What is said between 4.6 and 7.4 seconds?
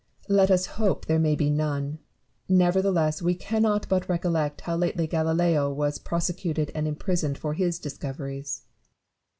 how lately Galileo was persecuted and imprisoned